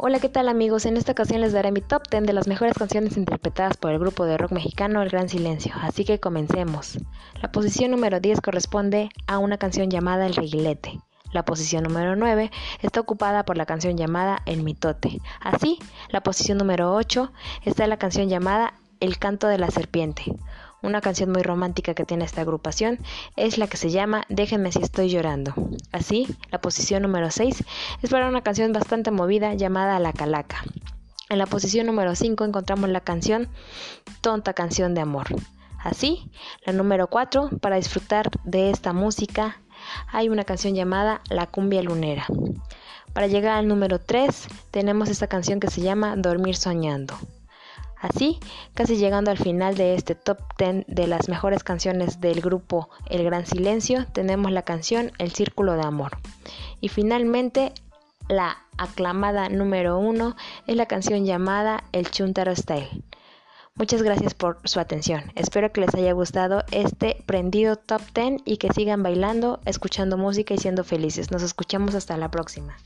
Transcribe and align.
Hola, 0.00 0.20
¿qué 0.20 0.28
tal 0.28 0.48
amigos? 0.48 0.86
En 0.86 0.96
esta 0.96 1.10
ocasión 1.10 1.40
les 1.40 1.52
daré 1.52 1.72
mi 1.72 1.80
top 1.80 2.04
10 2.08 2.22
de 2.22 2.32
las 2.32 2.46
mejores 2.46 2.74
canciones 2.74 3.16
interpretadas 3.16 3.76
por 3.76 3.90
el 3.90 3.98
grupo 3.98 4.26
de 4.26 4.38
rock 4.38 4.52
mexicano 4.52 5.02
El 5.02 5.08
Gran 5.08 5.28
Silencio, 5.28 5.72
así 5.82 6.04
que 6.04 6.20
comencemos. 6.20 7.00
La 7.42 7.50
posición 7.50 7.90
número 7.90 8.20
10 8.20 8.40
corresponde 8.40 9.08
a 9.26 9.38
una 9.38 9.58
canción 9.58 9.90
llamada 9.90 10.26
El 10.26 10.36
Reguilete. 10.36 11.00
La 11.32 11.44
posición 11.44 11.82
número 11.82 12.14
9 12.14 12.52
está 12.80 13.00
ocupada 13.00 13.44
por 13.44 13.56
la 13.56 13.66
canción 13.66 13.96
llamada 13.96 14.40
El 14.46 14.62
Mitote. 14.62 15.18
Así, 15.40 15.80
la 16.10 16.20
posición 16.20 16.58
número 16.58 16.94
8 16.94 17.32
está 17.64 17.84
la 17.88 17.96
canción 17.96 18.28
llamada 18.28 18.74
El 19.00 19.18
Canto 19.18 19.48
de 19.48 19.58
la 19.58 19.68
Serpiente. 19.72 20.22
Una 20.80 21.00
canción 21.00 21.32
muy 21.32 21.42
romántica 21.42 21.94
que 21.94 22.04
tiene 22.04 22.24
esta 22.24 22.42
agrupación 22.42 23.00
es 23.34 23.58
la 23.58 23.66
que 23.66 23.76
se 23.76 23.90
llama 23.90 24.24
Déjenme 24.28 24.70
si 24.70 24.80
estoy 24.80 25.10
llorando. 25.10 25.52
Así, 25.90 26.28
la 26.52 26.60
posición 26.60 27.02
número 27.02 27.30
6 27.32 27.64
es 28.02 28.10
para 28.10 28.28
una 28.28 28.42
canción 28.42 28.72
bastante 28.72 29.10
movida 29.10 29.54
llamada 29.54 29.98
La 29.98 30.12
Calaca. 30.12 30.62
En 31.30 31.38
la 31.38 31.46
posición 31.46 31.86
número 31.86 32.14
5 32.14 32.44
encontramos 32.44 32.88
la 32.90 33.00
canción 33.00 33.48
Tonta 34.20 34.52
canción 34.54 34.94
de 34.94 35.00
amor. 35.00 35.26
Así, 35.78 36.30
la 36.64 36.72
número 36.72 37.08
4, 37.08 37.50
para 37.60 37.76
disfrutar 37.76 38.30
de 38.44 38.70
esta 38.70 38.92
música, 38.92 39.60
hay 40.12 40.28
una 40.28 40.44
canción 40.44 40.74
llamada 40.74 41.22
La 41.28 41.46
cumbia 41.46 41.82
lunera. 41.82 42.26
Para 43.12 43.26
llegar 43.26 43.58
al 43.58 43.66
número 43.66 43.98
3, 43.98 44.46
tenemos 44.70 45.08
esta 45.08 45.26
canción 45.26 45.58
que 45.58 45.70
se 45.70 45.80
llama 45.80 46.14
Dormir 46.16 46.56
soñando. 46.56 47.18
Así, 48.00 48.38
casi 48.74 48.96
llegando 48.96 49.30
al 49.30 49.38
final 49.38 49.76
de 49.76 49.94
este 49.94 50.14
top 50.14 50.38
10 50.56 50.84
de 50.86 51.06
las 51.08 51.28
mejores 51.28 51.64
canciones 51.64 52.20
del 52.20 52.40
grupo 52.40 52.90
El 53.10 53.24
Gran 53.24 53.44
Silencio, 53.44 54.06
tenemos 54.12 54.52
la 54.52 54.62
canción 54.62 55.10
El 55.18 55.32
Círculo 55.32 55.74
de 55.74 55.82
Amor. 55.82 56.18
Y 56.80 56.88
finalmente, 56.88 57.72
la 58.28 58.58
aclamada 58.76 59.48
número 59.48 59.98
1 59.98 60.36
es 60.66 60.76
la 60.76 60.86
canción 60.86 61.24
llamada 61.24 61.82
El 61.92 62.10
Chuntaro 62.10 62.54
Style. 62.54 63.02
Muchas 63.74 64.02
gracias 64.02 64.34
por 64.34 64.58
su 64.64 64.80
atención. 64.80 65.32
Espero 65.34 65.72
que 65.72 65.80
les 65.80 65.94
haya 65.94 66.12
gustado 66.12 66.64
este 66.72 67.22
prendido 67.26 67.76
top 67.76 68.02
10 68.14 68.42
y 68.44 68.56
que 68.56 68.72
sigan 68.72 69.02
bailando, 69.02 69.60
escuchando 69.64 70.16
música 70.16 70.54
y 70.54 70.58
siendo 70.58 70.82
felices. 70.82 71.30
Nos 71.30 71.42
escuchamos 71.42 71.94
hasta 71.94 72.16
la 72.16 72.28
próxima. 72.28 72.76